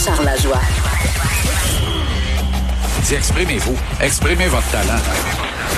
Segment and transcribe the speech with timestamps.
[0.00, 0.60] Jean-Charles Lajoie.
[3.02, 3.76] Dis, exprimez-vous.
[4.00, 4.98] Exprimez votre talent.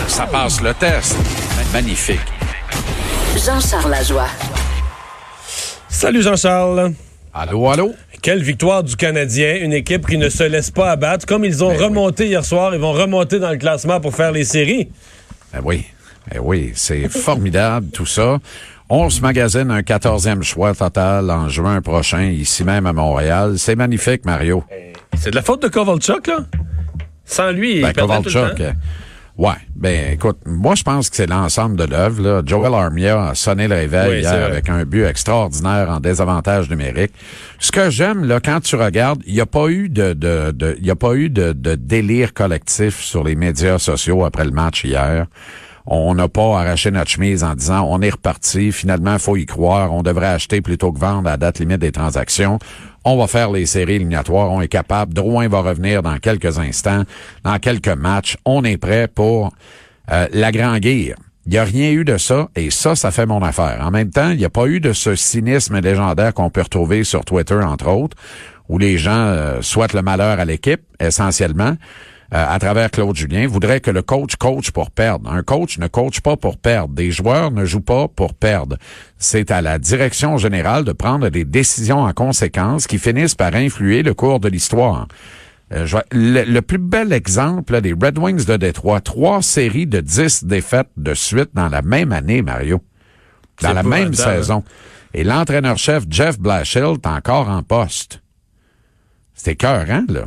[0.06, 1.16] Ça passe le test.
[1.72, 2.20] Magnifique.
[3.34, 4.28] Jean-Charles Lajoie.
[5.88, 6.92] Salut Jean-Charles.
[7.34, 7.94] Allô, allô?
[8.22, 11.26] Quelle victoire du Canadien, une équipe qui ne se laisse pas abattre.
[11.26, 11.84] Comme ils ont Ben oui.
[11.86, 14.88] remonté hier soir, ils vont remonter dans le classement pour faire les séries.
[15.52, 15.84] Ben oui.
[16.30, 18.38] Ben oui, c'est formidable tout ça.
[18.94, 23.54] On se magasine un 14e choix total en juin prochain, ici même à Montréal.
[23.56, 24.64] C'est magnifique, Mario.
[25.16, 26.40] C'est de la faute de Kovalchuk, là?
[27.24, 28.64] Sans lui, il Ben, perdrait tout le Kovalchuk, temps.
[28.64, 28.72] euh,
[29.48, 32.22] ouais, ben écoute, moi je pense que c'est l'ensemble de l'œuvre.
[32.22, 32.42] là.
[32.44, 37.12] Joel Armia a sonné le réveil Oui, hier avec un but extraordinaire en désavantage numérique.
[37.60, 40.76] Ce que j'aime là, quand tu regardes, il n'y a pas eu de, de, de-
[40.78, 44.50] il y a pas eu de, de délire collectif sur les médias sociaux après le
[44.50, 45.24] match hier.
[45.86, 49.92] On n'a pas arraché notre chemise en disant on est reparti, finalement, faut y croire,
[49.92, 52.58] on devrait acheter plutôt que vendre à date limite des transactions.
[53.04, 55.12] On va faire les séries éliminatoires, on est capable.
[55.12, 57.02] Drouin va revenir dans quelques instants,
[57.42, 58.36] dans quelques matchs.
[58.44, 59.52] On est prêt pour
[60.10, 61.16] euh, la Grand Guerre.
[61.46, 63.80] Il n'y a rien eu de ça, et ça, ça fait mon affaire.
[63.84, 67.02] En même temps, il n'y a pas eu de ce cynisme légendaire qu'on peut retrouver
[67.02, 68.16] sur Twitter, entre autres,
[68.68, 71.76] où les gens euh, souhaitent le malheur à l'équipe, essentiellement,
[72.34, 75.30] à travers Claude Julien, voudrait que le coach coach pour perdre.
[75.30, 76.94] Un coach ne coach pas pour perdre.
[76.94, 78.78] Des joueurs ne jouent pas pour perdre.
[79.18, 84.02] C'est à la direction générale de prendre des décisions en conséquence qui finissent par influer
[84.02, 85.08] le cours de l'histoire.
[85.74, 90.00] Euh, le, le plus bel exemple là, des Red Wings de Détroit, trois séries de
[90.00, 92.82] dix défaites de suite dans la même année, Mario.
[93.60, 94.64] Dans C'est la même épouvantable, saison.
[95.14, 98.22] Et l'entraîneur-chef Jeff Blashill est encore en poste.
[99.34, 100.24] C'était cœur, hein, là?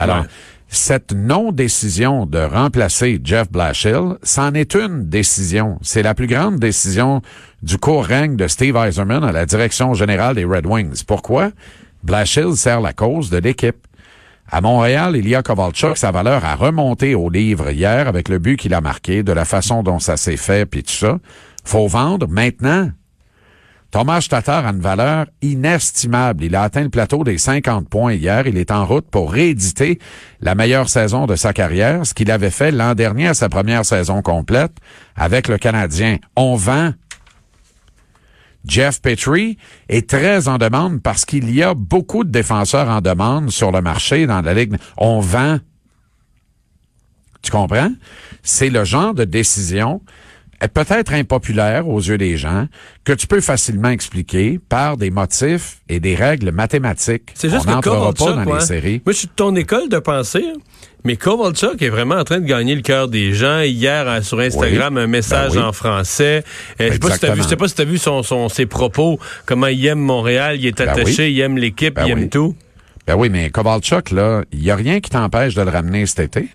[0.00, 0.26] Alors, Ouais.
[0.68, 5.78] Cette non-décision de remplacer Jeff Blashill, c'en est une décision.
[5.82, 7.22] C'est la plus grande décision
[7.62, 11.04] du court règne de Steve Eiserman à la direction générale des Red Wings.
[11.06, 11.50] Pourquoi?
[12.02, 13.86] Blashill sert la cause de l'équipe.
[14.50, 18.72] À Montréal, Ilya Kovalchuk, sa valeur a remonté au livre hier avec le but qu'il
[18.72, 21.18] a marqué, de la façon dont ça s'est fait, puis tout ça.
[21.64, 22.90] Faut vendre maintenant.
[23.90, 26.44] Thomas Tatar a une valeur inestimable.
[26.44, 28.46] Il a atteint le plateau des 50 points hier.
[28.46, 29.98] Il est en route pour rééditer
[30.40, 33.86] la meilleure saison de sa carrière, ce qu'il avait fait l'an dernier à sa première
[33.86, 34.72] saison complète
[35.16, 36.18] avec le Canadien.
[36.36, 36.92] On vend.
[38.66, 39.56] Jeff Petrie
[39.88, 43.80] est très en demande parce qu'il y a beaucoup de défenseurs en demande sur le
[43.80, 44.76] marché dans la Ligue.
[44.98, 45.58] On vend.
[47.40, 47.92] Tu comprends?
[48.42, 50.02] C'est le genre de décision
[50.66, 52.66] peut-être impopulaire aux yeux des gens,
[53.04, 57.30] que tu peux facilement expliquer par des motifs et des règles mathématiques.
[57.34, 58.54] C'est juste On que pas dans ouais.
[58.54, 59.02] les séries.
[59.06, 60.58] Moi, je suis de ton école de pensée, hein.
[61.04, 63.60] mais Kovalchuk est vraiment en train de gagner le cœur des gens.
[63.60, 65.02] Hier, euh, sur Instagram, Oui.
[65.02, 65.66] un message Ben oui.
[65.66, 66.42] en français.
[66.80, 68.48] Euh, je sais pas si t'as vu, je sais pas si t'as vu son, son,
[68.48, 71.32] ses propos, comment il aime Montréal, il est Ben attaché, oui.
[71.34, 72.56] il aime l'équipe, Ben il aime tout.
[73.06, 76.20] Ben oui, mais Kovalchuk, là, il n'y a rien qui t'empêche de le ramener cet
[76.36, 76.48] été.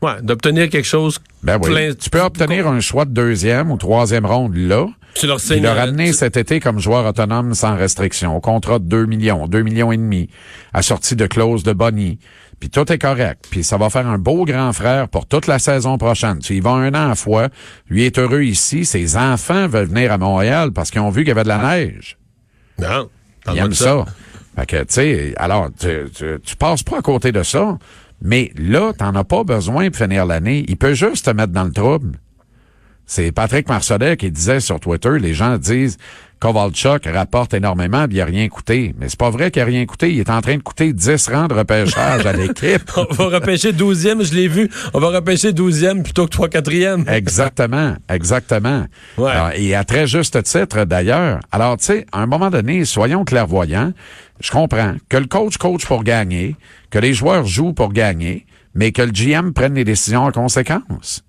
[0.00, 1.70] Ouais, d'obtenir quelque chose Ben oui.
[1.70, 1.92] plein.
[1.94, 5.70] Tu peux obtenir un choix de deuxième ou troisième ronde là, Tu leur signes, le
[5.70, 9.62] ramener tu- cet été comme joueur autonome sans restriction, au contrat de 2 millions, 2
[9.62, 10.28] millions et demi,
[10.72, 12.18] assorti de clauses de Bonnie.
[12.60, 13.46] Puis tout est correct.
[13.50, 16.38] Puis ça va faire un beau grand frère pour toute la saison prochaine.
[16.40, 17.48] Tu y vas un an à fois.
[17.88, 18.84] Lui est heureux ici.
[18.84, 21.58] Ses enfants veulent venir à Montréal parce qu'ils ont vu qu'il y avait de la
[21.58, 22.18] neige.
[22.80, 23.08] Non.
[23.52, 24.04] Ils aiment de ça.
[24.56, 27.78] Fait que, tu sais, alors, tu, tu, tu passes pas à côté de ça.
[28.22, 30.64] Mais là, t'en as pas besoin pour finir l'année.
[30.68, 32.18] Il peut juste te mettre dans le trouble.
[33.06, 35.96] C'est Patrick Marcelet qui disait sur Twitter, les gens disent
[36.40, 38.94] Kovalchuk rapporte énormément, puis il a rien coûté.
[38.98, 40.12] Mais c'est pas vrai qu'il a rien coûté.
[40.12, 42.90] Il est en train de coûter 10 rangs de repêchage à l'équipe.
[42.96, 44.70] On va repêcher 12e, je l'ai vu.
[44.94, 47.08] On va repêcher 12e plutôt que 3 4e.
[47.12, 48.86] Exactement, exactement.
[49.16, 49.30] Ouais.
[49.30, 51.40] Alors, et à très juste titre, d'ailleurs.
[51.50, 53.92] Alors, tu sais, à un moment donné, soyons clairvoyants.
[54.40, 56.54] Je comprends que le coach coach pour gagner,
[56.90, 61.24] que les joueurs jouent pour gagner, mais que le GM prenne les décisions en conséquence.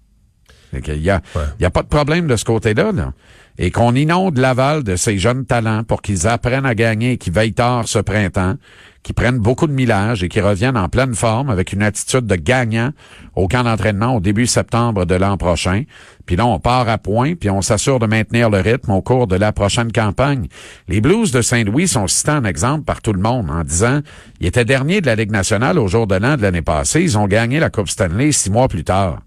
[0.71, 1.41] Fait qu'il y a, Ouais.
[1.59, 3.13] il a pas de problème de ce côté-là, là.
[3.61, 7.53] Et qu'on inonde Laval de ces jeunes talents pour qu'ils apprennent à gagner, qu'ils veillent
[7.53, 8.56] tard ce printemps,
[9.03, 12.35] qu'ils prennent beaucoup de millage et qu'ils reviennent en pleine forme avec une attitude de
[12.35, 12.91] gagnant
[13.35, 15.83] au camp d'entraînement au début septembre de l'an prochain.
[16.25, 19.27] Puis là, on part à point, puis on s'assure de maintenir le rythme au cours
[19.27, 20.47] de la prochaine campagne.
[20.88, 24.00] Les Blues de Saint-Louis sont cités en exemple par tout le monde en disant
[24.39, 27.01] ils étaient derniers de la Ligue nationale au jour de l'an de l'année passée.
[27.01, 29.19] Ils ont gagné la Coupe Stanley six mois plus tard.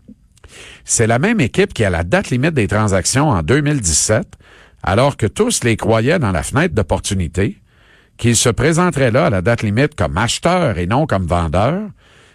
[0.84, 4.26] C'est la même équipe qui a la date limite des transactions en 2017,
[4.82, 7.58] alors que tous les croyaient dans la fenêtre d'opportunité,
[8.16, 11.88] qu'ils se présenteraient là à la date limite comme acheteurs et non comme vendeurs.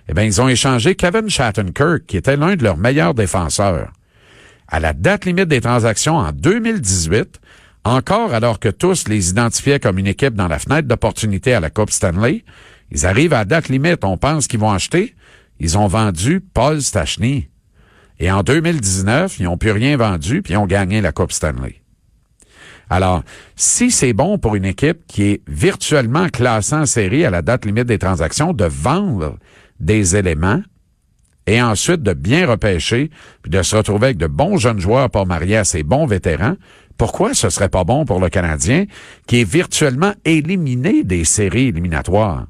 [0.10, 3.92] Eh bien, ils ont échangé Kevin Shattenkirk, qui était l'un de leurs meilleurs défenseurs.
[4.70, 7.40] À la date limite des transactions en 2018,
[7.84, 11.70] Encore alors que tous les identifiaient comme une équipe dans la fenêtre d'opportunité à la
[11.70, 12.44] Coupe Stanley,
[12.92, 15.16] ils arrivent à date limite, on pense qu'ils vont acheter.
[15.60, 17.50] Ils ont vendu Paul Stachny.
[18.20, 21.82] Et en 2019, ils n'ont plus rien vendu, puis ils ont gagné la Coupe Stanley.
[22.90, 23.24] Alors,
[23.56, 27.66] si c'est bon pour une équipe qui est virtuellement classée en série à la date
[27.66, 29.38] limite des transactions de vendre
[29.80, 30.62] des éléments
[31.48, 33.10] et ensuite de bien repêcher,
[33.42, 36.56] puis de se retrouver avec de bons jeunes joueurs pour marier à ces bons vétérans,
[36.98, 38.86] pourquoi ce serait pas bon pour le Canadien
[39.28, 42.48] qui est virtuellement éliminé des séries éliminatoires?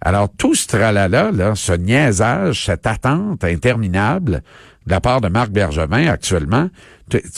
[0.00, 4.42] Alors, tout ce tralala, là, ce niaisage, cette attente interminable
[4.86, 6.68] de la part de Marc Bergevin actuellement,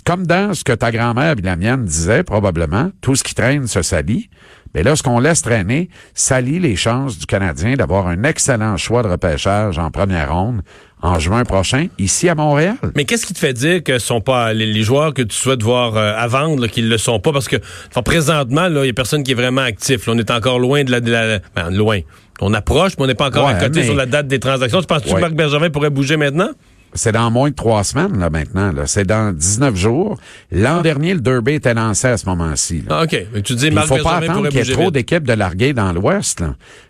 [0.05, 3.67] comme dans ce que ta grand-mère et la mienne disaient probablement, tout ce qui traîne
[3.67, 4.29] se salit.
[4.75, 9.03] Mais là, ce qu'on laisse traîner salit les chances du Canadien d'avoir un excellent choix
[9.03, 10.63] de repêchage en première ronde
[11.03, 12.77] en juin prochain, ici à Montréal.
[12.95, 15.63] Mais qu'est-ce qui te fait dire que ce sont pas les, joueurs que tu souhaites
[15.63, 17.33] voir euh, à vendre, qu'ils le sont pas?
[17.33, 17.57] Parce que
[18.05, 20.09] présentement, il y a personne qui est vraiment actif.
[20.09, 21.01] on est encore loin de la...
[21.01, 22.01] De la ben, loin.
[22.41, 24.81] On approche, mais on n'est pas encore à côté sur la date des transactions.
[24.81, 26.51] Tu penses que Marc Bergevin pourrait bouger maintenant?
[26.97, 28.73] C'est dans moins de trois semaines, là, maintenant.
[28.73, 28.87] Là.
[28.87, 30.19] C'est dans 19 jours.
[30.51, 32.85] L'an dernier, le Derby était lancé à ce moment-ci.
[32.91, 33.17] Ah, OK.
[33.33, 35.93] Mais tu dis, Il faut pas attendre qu'il y ait trop d'équipes de larguer dans
[35.93, 36.43] l'Ouest.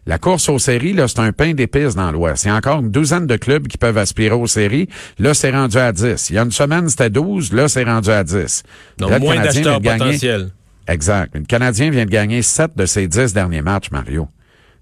[0.06, 2.44] La course aux séries, là, c'est un pain d'épices dans l'Ouest.
[2.44, 4.88] Il y a encore une douzaine de clubs qui peuvent aspirer aux séries.
[5.18, 6.30] Là, c'est rendu à 10.
[6.30, 7.52] Il y a une semaine, c'était 12.
[7.52, 8.62] Là, c'est rendu à 10.
[8.98, 10.50] Donc, moins d'acheteurs potentiels.
[10.88, 11.34] Exact.
[11.34, 14.28] Le Canadien vient de gagner 7 de ses 10 derniers matchs, Mario.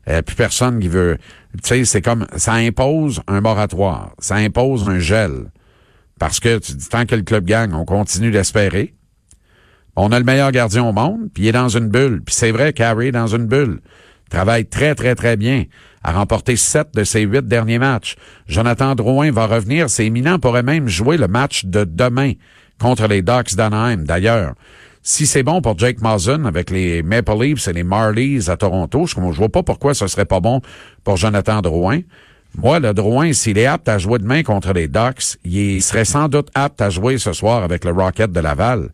[0.08, 1.18] Euh, plus personne qui veut.
[1.62, 5.50] Tu sais, c'est comme ça impose un moratoire, ça impose un gel.
[6.18, 8.94] Parce que tu dis tant que le club gagne, on continue d'espérer.
[9.96, 12.22] On a le meilleur gardien au monde, puis il est dans une bulle.
[12.24, 13.80] Puis c'est vrai, Carey est dans une bulle.
[14.26, 15.64] Il travaille très, très, très bien.
[16.02, 18.16] A remporté sept de ses huit derniers matchs.
[18.46, 19.88] Jonathan Drouin va revenir.
[19.88, 22.32] C'est éminent, pourrait même jouer le match de demain
[22.80, 24.04] contre les Ducks d'Anaheim.
[24.04, 24.54] D'ailleurs,
[25.06, 29.06] si c'est bon pour Jake Mason avec les Maple Leafs et les Marlies à Toronto,
[29.06, 30.62] je ne vois pas pourquoi ce serait pas bon
[31.04, 32.00] pour Jonathan Drouin.
[32.56, 36.28] Moi, le Drouin, s'il est apte à jouer demain contre les Ducks, il serait sans
[36.28, 38.92] doute apte à jouer ce soir avec le Rocket de Laval.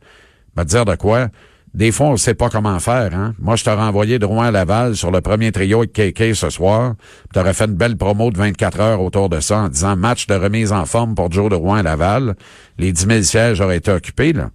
[0.56, 1.28] Va dire de quoi?
[1.74, 3.14] Des fois, on ne sait pas comment faire.
[3.14, 3.34] Hein?
[3.38, 6.94] Moi, je t'aurais envoyé Drouin à Laval sur le premier trio avec KK ce soir.
[7.32, 10.26] Tu aurais fait une belle promo de 24 heures autour de ça en disant match
[10.26, 12.34] de remise en forme pour Joe Drouin à Laval.
[12.78, 14.32] Les 10 000 sièges auraient été occupés.
[14.32, 14.50] Là.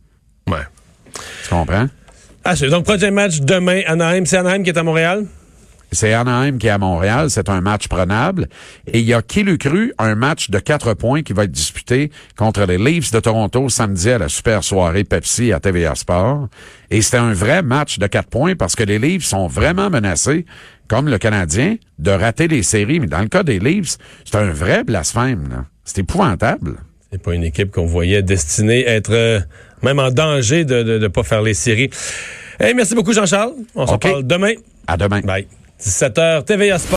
[0.49, 0.65] Ouais.
[1.43, 1.87] Tu comprends?
[2.43, 4.25] Ah, c'est donc prochain match demain, Anaheim.
[4.25, 5.25] C'est Anaheim qui est à Montréal?
[5.91, 7.29] C'est Anaheim qui est à Montréal.
[7.29, 8.47] C'est un match prenable.
[8.85, 11.51] Et il y a qui le cru, un match de quatre points qui va être
[11.51, 16.49] disputé contre les Leafs de Toronto samedi à la super soirée Pepsi à TVA Sport.
[16.91, 20.45] Et c'était un vrai match de quatre points parce que les Leafs sont vraiment menacés,
[20.87, 22.99] comme le Canadien, de rater les séries.
[22.99, 25.65] Mais dans le cas des Leafs, c'est un vrai blasphème.
[25.83, 26.77] C'est épouvantable.
[27.15, 29.39] C'est pas une équipe qu'on voyait destinée à être euh,
[29.81, 31.89] même en danger de ne pas faire les séries.
[32.59, 33.53] Hey, merci beaucoup, Jean-Charles.
[33.73, 34.51] On se parle demain.
[34.85, 35.21] À demain.
[35.21, 35.47] Bye.
[35.81, 36.93] 17h, TVA Sport.